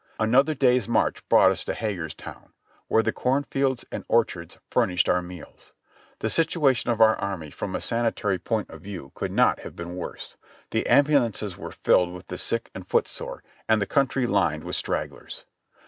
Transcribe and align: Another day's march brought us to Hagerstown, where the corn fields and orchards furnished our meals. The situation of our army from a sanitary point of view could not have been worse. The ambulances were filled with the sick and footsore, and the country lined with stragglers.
Another 0.19 0.55
day's 0.55 0.87
march 0.87 1.21
brought 1.29 1.51
us 1.51 1.63
to 1.63 1.75
Hagerstown, 1.75 2.53
where 2.87 3.03
the 3.03 3.13
corn 3.13 3.43
fields 3.43 3.85
and 3.91 4.03
orchards 4.09 4.57
furnished 4.71 5.07
our 5.07 5.21
meals. 5.21 5.73
The 6.21 6.29
situation 6.31 6.89
of 6.89 6.99
our 6.99 7.15
army 7.17 7.51
from 7.51 7.75
a 7.75 7.81
sanitary 7.81 8.39
point 8.39 8.71
of 8.71 8.81
view 8.81 9.11
could 9.13 9.31
not 9.31 9.59
have 9.59 9.75
been 9.75 9.95
worse. 9.95 10.37
The 10.71 10.87
ambulances 10.87 11.55
were 11.55 11.69
filled 11.69 12.13
with 12.15 12.29
the 12.29 12.39
sick 12.39 12.71
and 12.73 12.87
footsore, 12.89 13.43
and 13.69 13.79
the 13.79 13.85
country 13.85 14.25
lined 14.25 14.63
with 14.63 14.75
stragglers. 14.75 15.45